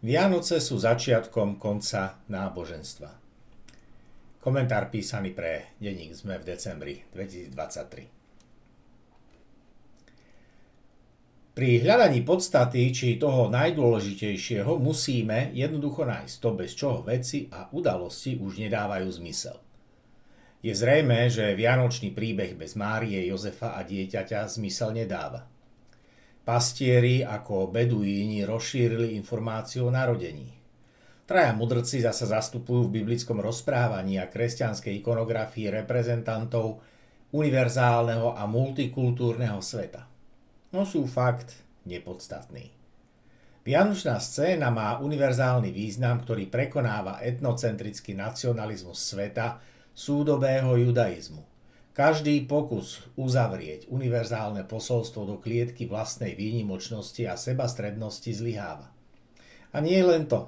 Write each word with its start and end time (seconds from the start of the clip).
Vianoce 0.00 0.64
sú 0.64 0.80
začiatkom 0.80 1.60
konca 1.60 2.24
náboženstva. 2.32 3.12
Komentár 4.40 4.88
písaný 4.88 5.36
pre 5.36 5.76
denník 5.76 6.16
sme 6.16 6.40
v 6.40 6.56
decembri 6.56 7.04
2023. 7.12 8.08
Pri 11.52 11.84
hľadaní 11.84 12.24
podstaty 12.24 12.88
či 12.96 13.20
toho 13.20 13.52
najdôležitejšieho 13.52 14.80
musíme 14.80 15.52
jednoducho 15.52 16.08
nájsť 16.08 16.34
to, 16.40 16.50
bez 16.56 16.72
čoho 16.72 17.04
veci 17.04 17.52
a 17.52 17.68
udalosti 17.68 18.40
už 18.40 18.56
nedávajú 18.56 19.04
zmysel. 19.20 19.60
Je 20.64 20.72
zrejme, 20.72 21.28
že 21.28 21.52
vianočný 21.52 22.16
príbeh 22.16 22.56
bez 22.56 22.72
Márie, 22.72 23.20
Jozefa 23.28 23.76
a 23.76 23.84
dieťaťa 23.84 24.48
zmysel 24.48 24.96
nedáva. 24.96 25.44
Pastieri 26.50 27.22
ako 27.22 27.70
beduíni 27.70 28.42
rozšírili 28.42 29.14
informáciu 29.14 29.86
o 29.86 29.94
narodení. 29.94 30.50
Traja 31.22 31.54
mudrci 31.54 32.02
zasa 32.02 32.26
zastupujú 32.26 32.90
v 32.90 32.98
biblickom 32.98 33.38
rozprávaní 33.38 34.18
a 34.18 34.26
kresťanskej 34.26 34.98
ikonografii 34.98 35.70
reprezentantov 35.70 36.82
univerzálneho 37.30 38.34
a 38.34 38.50
multikultúrneho 38.50 39.62
sveta. 39.62 40.10
No 40.74 40.82
sú 40.82 41.06
fakt 41.06 41.54
nepodstatný. 41.86 42.74
Vianočná 43.62 44.18
scéna 44.18 44.74
má 44.74 44.98
univerzálny 44.98 45.70
význam, 45.70 46.18
ktorý 46.18 46.50
prekonáva 46.50 47.22
etnocentrický 47.22 48.18
nacionalizmus 48.18 48.98
sveta 48.98 49.62
súdobého 49.94 50.74
judaizmu. 50.82 51.49
Každý 51.90 52.46
pokus 52.46 53.02
uzavrieť 53.18 53.90
univerzálne 53.90 54.62
posolstvo 54.62 55.26
do 55.26 55.36
klietky 55.42 55.90
vlastnej 55.90 56.38
výnimočnosti 56.38 57.26
a 57.26 57.34
sebastrednosti 57.34 58.30
zlyháva. 58.30 58.94
A 59.74 59.76
nie 59.82 59.98
len 59.98 60.30
to. 60.30 60.46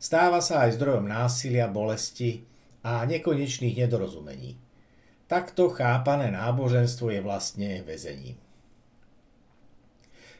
Stáva 0.00 0.40
sa 0.40 0.64
aj 0.64 0.80
zdrojom 0.80 1.04
násilia, 1.04 1.68
bolesti 1.68 2.48
a 2.80 3.04
nekonečných 3.04 3.76
nedorozumení. 3.76 4.56
Takto 5.28 5.68
chápané 5.68 6.32
náboženstvo 6.32 7.12
je 7.12 7.20
vlastne 7.20 7.84
väzením. 7.84 8.40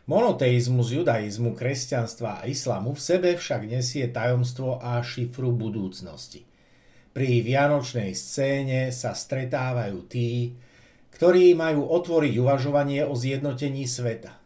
Monoteizmus 0.08 0.88
judaizmu, 0.88 1.52
kresťanstva 1.52 2.41
a 2.41 2.47
islamu 2.48 2.97
v 2.97 3.04
sebe 3.04 3.30
však 3.36 3.69
nesie 3.69 4.08
tajomstvo 4.08 4.80
a 4.80 5.04
šifru 5.04 5.52
budúcnosti. 5.52 6.47
Pri 7.16 7.40
vianočnej 7.40 8.12
scéne 8.12 8.92
sa 8.92 9.16
stretávajú 9.16 9.98
tí, 10.06 10.52
ktorí 11.16 11.56
majú 11.56 11.88
otvoriť 11.88 12.34
uvažovanie 12.36 13.02
o 13.08 13.16
zjednotení 13.16 13.88
sveta. 13.88 14.36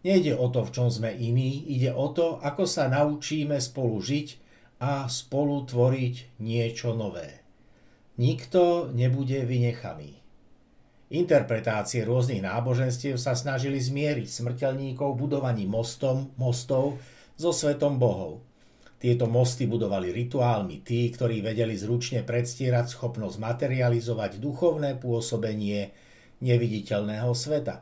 Nejde 0.00 0.32
o 0.32 0.48
to, 0.48 0.64
v 0.64 0.72
čom 0.72 0.88
sme 0.88 1.12
iní, 1.12 1.60
ide 1.76 1.92
o 1.92 2.08
to, 2.10 2.40
ako 2.40 2.64
sa 2.64 2.88
naučíme 2.88 3.60
spolu 3.60 4.00
žiť 4.00 4.28
a 4.80 5.04
spolu 5.12 5.68
tvoriť 5.68 6.40
niečo 6.40 6.96
nové. 6.96 7.44
Nikto 8.16 8.88
nebude 8.96 9.44
vynechaný. 9.44 10.16
Interpretácie 11.12 12.00
rôznych 12.06 12.40
náboženstiev 12.40 13.20
sa 13.20 13.36
snažili 13.36 13.76
zmieriť 13.76 14.24
smrteľníkov 14.24 15.20
budovaním 15.20 15.76
mostom, 15.76 16.32
mostov 16.40 16.96
so 17.36 17.52
svetom 17.52 18.00
bohov– 18.00 18.40
tieto 19.00 19.24
mosty 19.24 19.64
budovali 19.64 20.12
rituálmi 20.12 20.84
tí, 20.84 21.08
ktorí 21.08 21.40
vedeli 21.40 21.72
zručne 21.72 22.20
predstierať 22.20 22.92
schopnosť 22.92 23.40
materializovať 23.40 24.36
duchovné 24.36 25.00
pôsobenie 25.00 25.88
neviditeľného 26.44 27.32
sveta. 27.32 27.80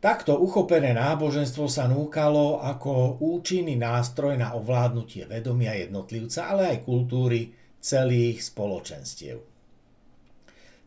Takto 0.00 0.40
uchopené 0.40 0.96
náboženstvo 0.96 1.68
sa 1.68 1.84
núkalo 1.88 2.64
ako 2.64 3.20
účinný 3.20 3.76
nástroj 3.76 4.40
na 4.40 4.56
ovládnutie 4.56 5.28
vedomia 5.28 5.76
jednotlivca, 5.76 6.56
ale 6.56 6.72
aj 6.72 6.84
kultúry 6.84 7.52
celých 7.76 8.48
spoločenstiev. 8.48 9.36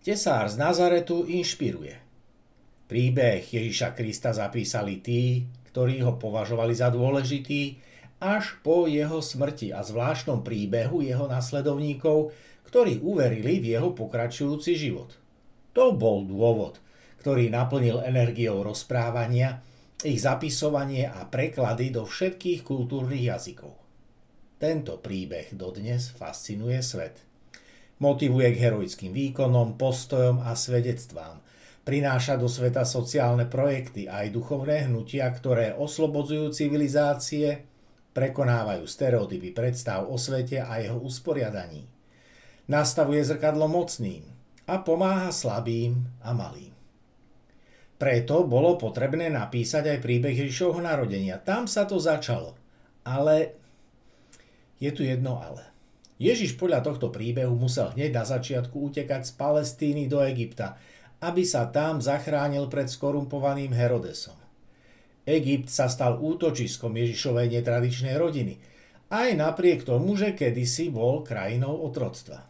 Tesár 0.01 0.49
z 0.49 0.55
Nazaretu 0.57 1.29
inšpiruje. 1.29 1.93
Príbeh 2.89 3.45
Ježiša 3.45 3.93
Krista 3.93 4.33
zapísali 4.33 4.97
tí, 4.97 5.45
ktorí 5.69 6.01
ho 6.01 6.17
považovali 6.17 6.73
za 6.73 6.89
dôležitý, 6.89 7.88
až 8.19 8.59
po 8.59 8.85
jeho 8.85 9.23
smrti 9.23 9.71
a 9.71 9.79
zvláštnom 9.79 10.43
príbehu 10.43 10.99
jeho 10.99 11.25
nasledovníkov, 11.31 12.35
ktorí 12.67 12.99
uverili 13.01 13.63
v 13.63 13.79
jeho 13.79 13.95
pokračujúci 13.95 14.75
život. 14.75 15.15
To 15.73 15.95
bol 15.95 16.27
dôvod, 16.27 16.83
ktorý 17.23 17.47
naplnil 17.47 18.03
energiou 18.03 18.61
rozprávania, 18.61 19.63
ich 20.03 20.23
zapisovanie 20.23 21.07
a 21.07 21.27
preklady 21.27 21.91
do 21.91 22.07
všetkých 22.07 22.63
kultúrnych 22.63 23.27
jazykov. 23.31 23.75
Tento 24.59 24.99
príbeh 24.99 25.55
dodnes 25.55 26.11
fascinuje 26.11 26.79
svet. 26.83 27.23
Motivuje 27.99 28.51
k 28.55 28.61
heroickým 28.67 29.11
výkonom, 29.11 29.75
postojom 29.75 30.43
a 30.43 30.55
svedectvám. 30.55 31.39
Prináša 31.83 32.35
do 32.35 32.47
sveta 32.47 32.83
sociálne 32.83 33.47
projekty 33.47 34.07
a 34.07 34.23
aj 34.23 34.35
duchovné 34.35 34.87
hnutia, 34.87 35.27
ktoré 35.31 35.75
oslobodzujú 35.75 36.51
civilizácie 36.51 37.68
prekonávajú 38.13 38.83
stereotypy 38.85 39.53
predstav 39.53 40.05
o 40.09 40.17
svete 40.17 40.61
a 40.61 40.81
jeho 40.81 40.97
usporiadaní. 40.97 41.85
Nastavuje 42.69 43.21
zrkadlo 43.25 43.65
mocným 43.65 44.25
a 44.69 44.81
pomáha 44.81 45.33
slabým 45.33 46.05
a 46.21 46.33
malým. 46.33 46.73
Preto 47.99 48.47
bolo 48.47 48.79
potrebné 48.79 49.27
napísať 49.27 49.91
aj 49.91 49.99
príbeh 49.99 50.31
Ježišovho 50.31 50.79
narodenia. 50.79 51.35
Tam 51.35 51.67
sa 51.67 51.83
to 51.83 51.99
začalo. 51.99 52.55
Ale 53.03 53.59
je 54.79 54.87
tu 54.95 55.03
jedno 55.03 55.35
ale. 55.43 55.67
Ježiš 56.15 56.55
podľa 56.55 56.83
tohto 56.83 57.11
príbehu 57.11 57.55
musel 57.55 57.91
hneď 57.95 58.11
na 58.11 58.23
začiatku 58.23 58.75
utekať 58.91 59.27
z 59.27 59.31
Palestíny 59.35 60.03
do 60.07 60.23
Egypta, 60.23 60.79
aby 61.19 61.43
sa 61.43 61.67
tam 61.67 61.99
zachránil 61.99 62.71
pred 62.71 62.87
skorumpovaným 62.87 63.75
Herodesom. 63.75 64.35
Egypt 65.29 65.69
sa 65.69 65.85
stal 65.85 66.17
útočiskom 66.17 66.97
Ježišovej 66.97 67.61
netradičnej 67.61 68.17
rodiny, 68.17 68.57
aj 69.13 69.29
napriek 69.37 69.85
tomu, 69.85 70.17
že 70.17 70.33
kedysi 70.33 70.89
bol 70.89 71.21
krajinou 71.21 71.85
otroctva. 71.85 72.49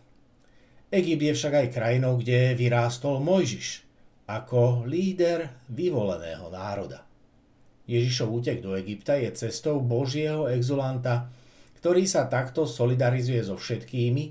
Egypt 0.89 1.23
je 1.23 1.33
však 1.35 1.53
aj 1.53 1.67
krajinou, 1.75 2.15
kde 2.15 2.55
vyrástol 2.55 3.19
Mojžiš, 3.19 3.83
ako 4.25 4.87
líder 4.87 5.67
vyvoleného 5.69 6.47
národa. 6.47 7.03
Ježišov 7.89 8.41
útek 8.41 8.57
do 8.61 8.77
Egypta 8.77 9.17
je 9.17 9.33
cestou 9.33 9.81
Božieho 9.81 10.45
exulanta, 10.49 11.29
ktorý 11.81 12.05
sa 12.05 12.29
takto 12.29 12.69
solidarizuje 12.69 13.41
so 13.41 13.57
všetkými, 13.57 14.23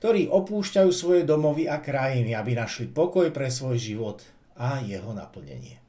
ktorí 0.00 0.28
opúšťajú 0.32 0.90
svoje 0.92 1.22
domovy 1.24 1.68
a 1.68 1.80
krajiny, 1.80 2.32
aby 2.32 2.56
našli 2.56 2.88
pokoj 2.88 3.28
pre 3.32 3.52
svoj 3.52 3.76
život 3.76 4.18
a 4.56 4.80
jeho 4.80 5.12
naplnenie. 5.12 5.85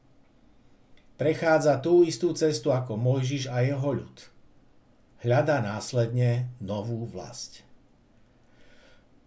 Prechádza 1.17 1.81
tú 1.81 2.05
istú 2.05 2.29
cestu 2.37 2.69
ako 2.69 2.93
Mojžiš 2.93 3.49
a 3.49 3.65
jeho 3.65 3.89
ľud. 3.89 4.17
Hľadá 5.25 5.65
následne 5.65 6.53
novú 6.61 7.09
vlast. 7.09 7.65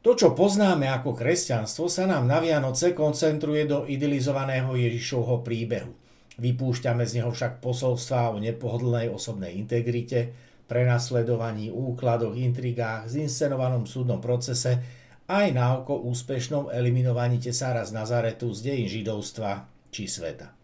To, 0.06 0.14
čo 0.14 0.32
poznáme 0.32 0.86
ako 0.86 1.18
kresťanstvo, 1.18 1.90
sa 1.90 2.06
nám 2.06 2.30
na 2.30 2.38
Vianoce 2.38 2.94
koncentruje 2.94 3.66
do 3.66 3.84
idealizovaného 3.90 4.72
Ježišovho 4.78 5.42
príbehu. 5.42 5.90
Vypúšťame 6.38 7.04
z 7.04 7.20
neho 7.20 7.34
však 7.34 7.58
posolstva 7.58 8.32
o 8.32 8.40
nepohodlnej 8.40 9.10
osobnej 9.10 9.58
integrite, 9.58 10.32
prenasledovaní, 10.70 11.74
úkladoch, 11.74 12.38
intrigách, 12.38 13.10
zinscenovanom 13.10 13.84
súdnom 13.84 14.22
procese 14.22 14.78
aj 15.26 15.46
na 15.50 15.74
oko 15.82 16.06
úspešnom 16.06 16.70
eliminovaní 16.70 17.42
tesára 17.42 17.82
z 17.82 17.92
Nazaretu 17.92 18.54
z 18.54 18.70
dejín 18.70 18.86
židovstva 18.86 19.66
či 19.90 20.06
sveta. 20.06 20.59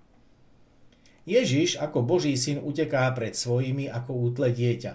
Ježiš 1.26 1.82
ako 1.82 2.06
Boží 2.06 2.38
syn 2.38 2.62
uteká 2.62 3.10
pred 3.10 3.34
svojimi 3.34 3.90
ako 3.90 4.30
útle 4.30 4.54
dieťa, 4.54 4.94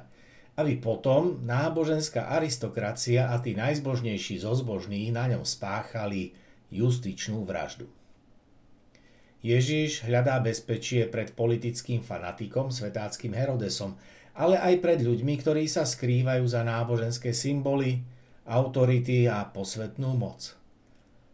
aby 0.56 0.80
potom 0.80 1.44
náboženská 1.44 2.32
aristokracia 2.32 3.28
a 3.30 3.38
tí 3.44 3.52
najzbožnejší 3.52 4.40
zo 4.40 4.56
zbožných 4.56 5.12
na 5.12 5.28
ňom 5.28 5.44
spáchali 5.44 6.32
justičnú 6.72 7.44
vraždu. 7.44 7.92
Ježiš 9.44 10.08
hľadá 10.08 10.40
bezpečie 10.40 11.04
pred 11.10 11.36
politickým 11.36 12.00
fanatikom, 12.00 12.72
svetáckým 12.72 13.36
Herodesom, 13.36 14.00
ale 14.38 14.56
aj 14.56 14.80
pred 14.80 15.00
ľuďmi, 15.04 15.34
ktorí 15.42 15.68
sa 15.68 15.84
skrývajú 15.84 16.48
za 16.48 16.64
náboženské 16.64 17.36
symboly, 17.36 18.06
autority 18.48 19.28
a 19.28 19.44
posvetnú 19.50 20.16
moc. 20.16 20.56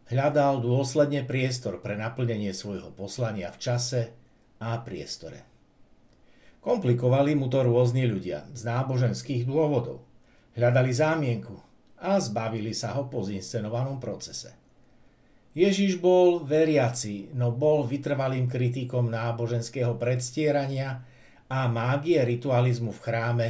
Hľadal 0.08 0.64
dôsledne 0.64 1.22
priestor 1.22 1.84
pre 1.84 2.00
naplnenie 2.00 2.50
svojho 2.56 2.90
poslania 2.96 3.52
v 3.52 3.60
čase, 3.60 4.00
a 4.62 4.78
priestore. 4.82 5.46
Komplikovali 6.58 7.38
mu 7.38 7.46
to 7.46 7.62
rôzni 7.62 8.04
ľudia 8.04 8.50
z 8.52 8.66
náboženských 8.66 9.46
dôvodov. 9.46 10.02
Hľadali 10.58 10.90
zámienku 10.90 11.54
a 12.02 12.18
zbavili 12.18 12.74
sa 12.74 12.98
ho 12.98 13.06
po 13.06 13.22
zinscenovanom 13.22 14.02
procese. 14.02 14.54
Ježiš 15.58 15.98
bol 15.98 16.44
veriaci, 16.44 17.34
no 17.34 17.50
bol 17.50 17.82
vytrvalým 17.82 18.46
kritikom 18.46 19.10
náboženského 19.10 19.98
predstierania 19.98 21.02
a 21.50 21.66
mágie 21.66 22.20
ritualizmu 22.20 22.94
v 22.94 23.02
chráme 23.02 23.46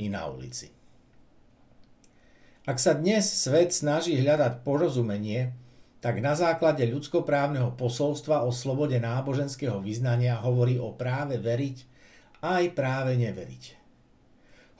i 0.00 0.08
na 0.08 0.26
ulici. 0.26 0.72
Ak 2.62 2.78
sa 2.78 2.94
dnes 2.94 3.26
svet 3.26 3.74
snaží 3.74 4.14
hľadať 4.22 4.62
porozumenie, 4.62 5.50
tak 6.02 6.18
na 6.18 6.34
základe 6.34 6.82
ľudskoprávneho 6.82 7.78
posolstva 7.78 8.42
o 8.42 8.50
slobode 8.50 8.98
náboženského 8.98 9.78
vyznania 9.78 10.34
hovorí 10.42 10.74
o 10.74 10.90
práve 10.90 11.38
veriť 11.38 11.76
a 12.42 12.58
aj 12.58 12.66
práve 12.74 13.14
neveriť. 13.14 13.64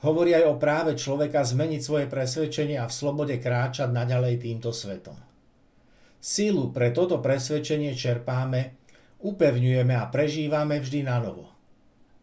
Hovorí 0.03 0.35
aj 0.35 0.51
o 0.51 0.59
práve 0.59 0.99
človeka 0.99 1.47
zmeniť 1.47 1.79
svoje 1.79 2.05
presvedčenie 2.11 2.75
a 2.75 2.91
v 2.91 2.97
slobode 2.99 3.39
kráčať 3.39 3.87
naďalej 3.87 4.43
týmto 4.43 4.75
svetom. 4.75 5.15
Sílu 6.19 6.75
pre 6.75 6.91
toto 6.91 7.23
presvedčenie 7.23 7.95
čerpáme, 7.95 8.75
upevňujeme 9.23 9.95
a 9.95 10.11
prežívame 10.11 10.83
vždy 10.83 11.07
na 11.07 11.23
novo. 11.23 11.47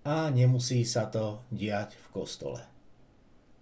A 0.05 0.29
nemusí 0.29 0.85
sa 0.85 1.09
to 1.09 1.41
diať 1.49 1.97
v 1.97 2.07
kostole. 2.13 2.61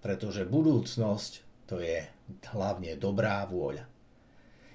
Pretože 0.03 0.51
budúcnosť 0.51 1.63
to 1.71 1.79
je 1.79 2.03
hlavne 2.51 2.99
dobrá 2.99 3.47
vôľa. 3.47 3.98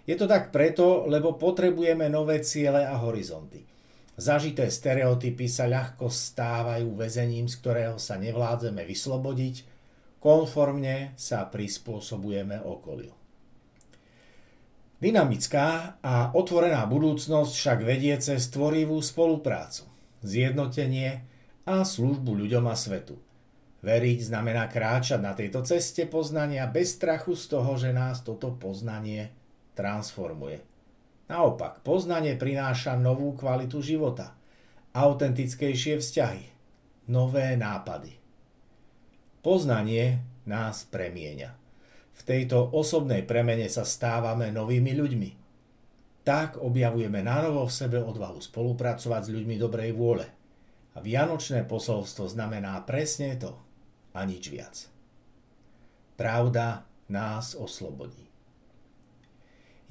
Je 0.03 0.19
to 0.19 0.27
tak 0.27 0.51
preto, 0.51 1.07
lebo 1.07 1.39
potrebujeme 1.39 2.11
nové 2.11 2.43
ciele 2.43 2.83
a 2.83 2.99
horizonty. 2.99 3.63
Zažité 4.13 4.69
stereotypy 4.69 5.49
sa 5.49 5.65
ľahko 5.65 6.11
stávajú 6.11 6.93
väzením, 6.93 7.49
z 7.49 7.55
ktorého 7.57 7.97
sa 7.97 8.19
nevládzeme 8.19 8.83
vyslobodiť, 8.85 9.65
konformne 10.21 11.17
sa 11.17 11.47
prispôsobujeme 11.49 12.61
okoliu. 12.61 13.15
Dynamická 15.03 15.99
a 15.99 16.31
otvorená 16.31 16.87
budúcnosť 16.87 17.51
však 17.51 17.79
vedie 17.83 18.15
cez 18.23 18.47
tvorivú 18.47 19.03
spoluprácu, 19.03 19.83
zjednotenie 20.23 21.27
a 21.67 21.83
službu 21.83 22.31
ľuďom 22.43 22.71
a 22.71 22.75
svetu. 22.75 23.19
Veriť 23.83 24.31
znamená 24.31 24.71
kráčať 24.71 25.19
na 25.19 25.35
tejto 25.35 25.59
ceste 25.67 26.07
poznania 26.07 26.63
bez 26.71 26.95
strachu 26.95 27.35
z 27.35 27.51
toho, 27.51 27.75
že 27.75 27.91
nás 27.91 28.23
toto 28.23 28.55
poznanie 28.55 29.35
transformuje. 29.73 30.61
Naopak, 31.29 31.81
poznanie 31.81 32.37
prináša 32.37 32.97
novú 32.97 33.33
kvalitu 33.33 33.81
života, 33.81 34.37
autentickejšie 34.93 35.97
vzťahy, 35.97 36.45
nové 37.09 37.57
nápady. 37.57 38.17
Poznanie 39.43 40.23
nás 40.47 40.87
premieňa. 40.87 41.51
V 42.13 42.21
tejto 42.21 42.71
osobnej 42.71 43.25
premene 43.25 43.67
sa 43.67 43.83
stávame 43.83 44.53
novými 44.53 44.93
ľuďmi. 44.93 45.31
Tak 46.23 46.61
objavujeme 46.61 47.19
nánovo 47.19 47.67
v 47.67 47.73
sebe 47.73 47.99
odvahu 47.99 48.39
spolupracovať 48.39 49.21
s 49.27 49.33
ľuďmi 49.33 49.55
dobrej 49.59 49.91
vôle. 49.91 50.27
A 50.93 51.01
vianočné 51.01 51.65
posolstvo 51.65 52.29
znamená 52.29 52.79
presne 52.85 53.35
to 53.35 53.57
a 54.13 54.23
nič 54.23 54.47
viac. 54.53 54.87
Pravda 56.15 56.85
nás 57.09 57.57
oslobodí. 57.57 58.32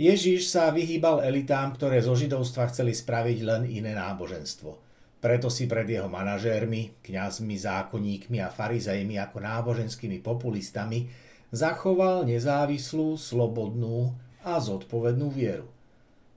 Ježiš 0.01 0.49
sa 0.49 0.73
vyhýbal 0.73 1.21
elitám, 1.21 1.77
ktoré 1.77 2.01
zo 2.01 2.17
židovstva 2.17 2.73
chceli 2.73 2.97
spraviť 2.97 3.39
len 3.45 3.63
iné 3.69 3.93
náboženstvo. 3.93 4.81
Preto 5.23 5.53
si 5.53 5.71
pred 5.71 5.87
jeho 5.87 6.09
manažérmi, 6.11 6.99
kňazmi, 7.05 7.55
zákonníkmi 7.55 8.43
a 8.43 8.51
farizejmi 8.51 9.21
ako 9.21 9.39
náboženskými 9.39 10.19
populistami 10.19 11.07
zachoval 11.55 12.27
nezávislú, 12.27 13.15
slobodnú 13.15 14.17
a 14.43 14.59
zodpovednú 14.59 15.31
vieru. 15.31 15.71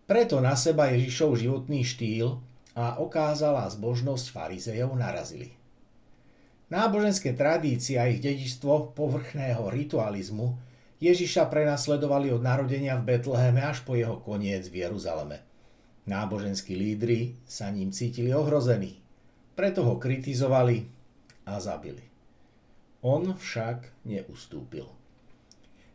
Preto 0.06 0.38
na 0.38 0.54
seba 0.54 0.94
Ježišov 0.94 1.40
životný 1.40 1.82
štýl 1.82 2.38
a 2.78 3.02
okázala 3.02 3.66
zbožnosť 3.72 4.26
farizejov 4.30 4.94
narazili. 4.94 5.56
Náboženské 6.70 7.34
tradície 7.34 7.98
a 7.98 8.06
ich 8.06 8.22
dedičstvo 8.22 8.94
povrchného 8.94 9.66
ritualizmu 9.72 10.65
Ježiša 11.04 11.52
prenasledovali 11.52 12.32
od 12.32 12.40
narodenia 12.40 12.96
v 12.96 13.16
Betleheme 13.16 13.60
až 13.60 13.84
po 13.84 14.00
jeho 14.00 14.24
koniec 14.24 14.72
v 14.72 14.88
Jeruzaleme. 14.88 15.44
Náboženskí 16.08 16.78
lídry 16.78 17.36
sa 17.44 17.68
ním 17.68 17.92
cítili 17.92 18.32
ohrození, 18.32 19.02
preto 19.58 19.84
ho 19.84 20.00
kritizovali 20.00 20.88
a 21.50 21.60
zabili. 21.60 22.06
On 23.04 23.36
však 23.36 24.08
neustúpil. 24.08 24.88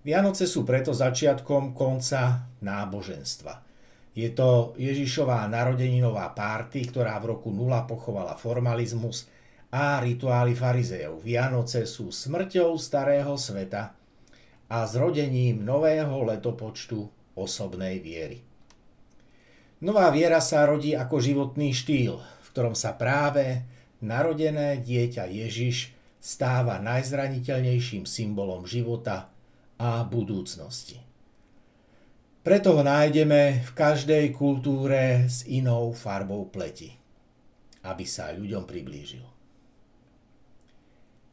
Vianoce 0.01 0.49
sú 0.49 0.65
preto 0.65 0.97
začiatkom 0.97 1.77
konca 1.77 2.49
náboženstva. 2.61 3.61
Je 4.17 4.29
to 4.33 4.75
Ježišová 4.81 5.47
narodeninová 5.47 6.33
párty, 6.33 6.89
ktorá 6.89 7.17
v 7.23 7.37
roku 7.37 7.53
0 7.53 7.87
pochovala 7.87 8.35
formalizmus 8.35 9.31
a 9.71 10.03
rituály 10.03 10.57
farizejov. 10.57 11.23
Vianoce 11.23 11.87
sú 11.87 12.11
smrťou 12.11 12.75
starého 12.75 13.39
sveta 13.39 14.00
a 14.71 14.87
zrodením 14.87 15.67
nového 15.67 16.23
letopočtu 16.31 17.11
osobnej 17.35 17.99
viery. 17.99 18.39
Nová 19.83 20.13
viera 20.15 20.39
sa 20.39 20.63
rodí 20.69 20.95
ako 20.95 21.19
životný 21.19 21.75
štýl, 21.75 22.21
v 22.21 22.49
ktorom 22.55 22.79
sa 22.79 22.95
práve 22.95 23.67
narodené 23.99 24.79
dieťa 24.79 25.27
Ježiš 25.27 25.91
stáva 26.21 26.79
najzraniteľnejším 26.85 28.05
symbolom 28.05 28.69
života 28.69 29.33
a 29.81 30.05
budúcnosti. 30.05 31.01
Preto 32.41 32.77
ho 32.77 32.83
nájdeme 32.85 33.65
v 33.65 33.71
každej 33.73 34.33
kultúre 34.37 35.29
s 35.29 35.45
inou 35.49 35.93
farbou 35.97 36.49
pleti, 36.49 36.93
aby 37.85 38.05
sa 38.05 38.33
ľuďom 38.33 38.65
priblížil. 38.69 39.25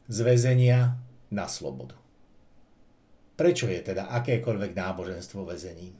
Z 0.08 0.24
na 1.28 1.44
slobodu. 1.44 2.07
Prečo 3.38 3.70
je 3.70 3.78
teda 3.78 4.10
akékoľvek 4.18 4.74
náboženstvo 4.74 5.46
väzením? 5.46 5.94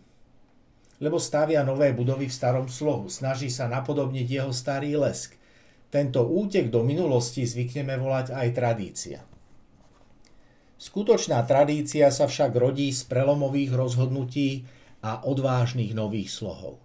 Lebo 0.99 1.23
stavia 1.23 1.62
nové 1.62 1.94
budovy 1.94 2.26
v 2.26 2.35
starom 2.35 2.67
slohu, 2.67 3.06
snaží 3.06 3.46
sa 3.46 3.70
napodobniť 3.70 4.26
jeho 4.26 4.50
starý 4.50 4.99
lesk. 4.99 5.38
Tento 5.87 6.26
útek 6.26 6.67
do 6.67 6.82
minulosti 6.82 7.46
zvykneme 7.46 7.94
volať 7.94 8.35
aj 8.35 8.49
tradícia. 8.50 9.23
Skutočná 10.82 11.46
tradícia 11.46 12.11
sa 12.11 12.26
však 12.26 12.50
rodí 12.58 12.90
z 12.90 13.06
prelomových 13.06 13.70
rozhodnutí 13.70 14.67
a 15.06 15.23
odvážnych 15.23 15.94
nových 15.94 16.35
slohov. 16.35 16.82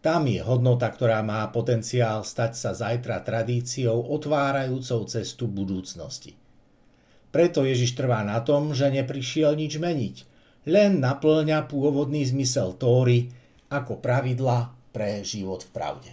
Tam 0.00 0.24
je 0.24 0.40
hodnota, 0.40 0.88
ktorá 0.88 1.20
má 1.20 1.44
potenciál 1.52 2.24
stať 2.24 2.52
sa 2.56 2.70
zajtra 2.72 3.20
tradíciou 3.20 4.12
otvárajúcou 4.12 5.04
cestu 5.08 5.44
budúcnosti. 5.48 6.36
Preto 7.34 7.66
Ježiš 7.66 7.98
trvá 7.98 8.22
na 8.22 8.38
tom, 8.46 8.70
že 8.70 8.94
neprišiel 8.94 9.58
nič 9.58 9.82
meniť, 9.82 10.16
len 10.70 11.02
naplňa 11.02 11.66
pôvodný 11.66 12.22
zmysel 12.22 12.78
Tóry 12.78 13.26
ako 13.74 13.98
pravidla 13.98 14.70
pre 14.94 15.26
život 15.26 15.66
v 15.66 15.70
pravde. 15.74 16.12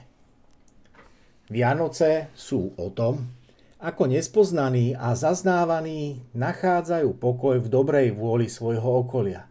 Vianoce 1.45 2.33
sú 2.33 2.73
o 2.73 2.89
tom, 2.89 3.29
ako 3.77 4.09
nespoznaní 4.09 4.97
a 4.97 5.13
zaznávaní 5.13 6.25
nachádzajú 6.33 7.13
pokoj 7.21 7.61
v 7.61 7.69
dobrej 7.69 8.17
vôli 8.17 8.49
svojho 8.49 9.05
okolia. 9.05 9.45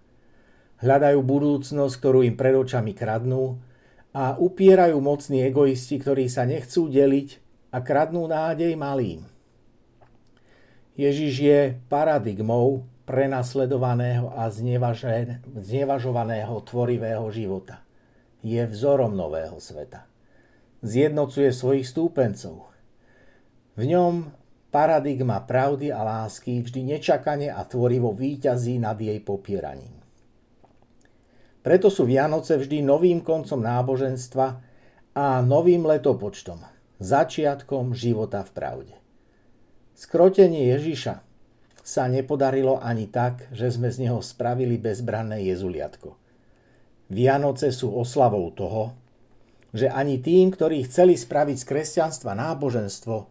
Hľadajú 0.83 1.23
budúcnosť, 1.23 1.95
ktorú 2.03 2.27
im 2.27 2.35
pred 2.35 2.59
očami 2.59 2.99
kradnú 2.99 3.62
a 4.11 4.35
upierajú 4.35 4.99
mocní 4.99 5.47
egoisti, 5.47 6.03
ktorí 6.03 6.27
sa 6.27 6.43
nechcú 6.50 6.91
deliť 6.91 7.39
a 7.71 7.79
kradnú 7.79 8.27
nádej 8.27 8.75
malým. 8.75 9.30
Ježiš 10.99 11.35
je 11.39 11.59
paradigmou 11.87 12.87
prenasledovaného 13.07 14.31
a 14.31 14.47
znevažovaného 15.59 16.55
tvorivého 16.63 17.27
života. 17.35 17.83
Je 18.41 18.63
vzorom 18.63 19.13
nového 19.19 19.59
sveta. 19.59 20.07
Zjednocuje 20.81 21.51
svojich 21.53 21.91
stúpencov. 21.91 22.71
V 23.75 23.83
ňom 23.91 24.31
paradigma 24.71 25.43
pravdy 25.43 25.91
a 25.91 26.07
lásky 26.07 26.63
vždy 26.63 26.97
nečakane 26.97 27.51
a 27.51 27.67
tvorivo 27.67 28.15
výťazí 28.15 28.79
nad 28.79 28.95
jej 28.97 29.19
popieraním. 29.21 29.99
Preto 31.61 31.93
sú 31.93 32.09
Vianoce 32.09 32.57
vždy 32.57 32.81
novým 32.81 33.21
koncom 33.21 33.61
náboženstva 33.61 34.47
a 35.13 35.43
novým 35.45 35.85
letopočtom, 35.85 36.63
začiatkom 37.03 37.93
života 37.93 38.41
v 38.47 38.51
pravde. 38.55 39.00
Skrotenie 40.00 40.73
Ježiša 40.73 41.21
sa 41.85 42.09
nepodarilo 42.09 42.80
ani 42.80 43.04
tak, 43.04 43.52
že 43.52 43.69
sme 43.69 43.92
z 43.92 44.09
neho 44.09 44.25
spravili 44.25 44.80
bezbranné 44.80 45.45
jezuliatko. 45.52 46.16
Vianoce 47.12 47.69
sú 47.69 47.92
oslavou 47.92 48.49
toho, 48.57 48.97
že 49.76 49.92
ani 49.92 50.16
tým, 50.16 50.57
ktorí 50.57 50.88
chceli 50.88 51.21
spraviť 51.21 51.57
z 51.61 51.69
kresťanstva 51.69 52.33
náboženstvo, 52.33 53.28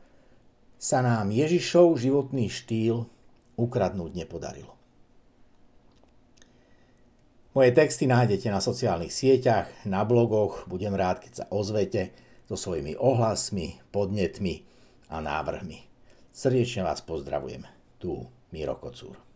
sa 0.77 0.99
nám 1.01 1.33
Ježišov 1.33 1.97
životný 1.97 2.53
štýl 2.53 3.09
ukradnúť 3.57 4.11
nepodarilo. 4.13 4.77
Moje 7.57 7.73
texty 7.73 8.05
nájdete 8.05 8.45
na 8.53 8.61
sociálnych 8.61 9.09
sieťach, 9.09 9.73
na 9.89 10.05
blogoch, 10.05 10.69
budem 10.69 10.93
rád, 10.93 11.25
keď 11.25 11.33
sa 11.33 11.45
ozvete 11.49 12.13
so 12.45 12.53
svojimi 12.53 12.93
ohlasmi, 12.93 13.81
podnetmi 13.89 14.69
a 15.09 15.17
návrhmi. 15.17 15.88
Srdečne 16.39 16.87
vás 16.87 17.03
pozdravujem. 17.03 17.67
Tu 17.99 18.15
Miro 18.55 18.79
Kocúr. 18.79 19.28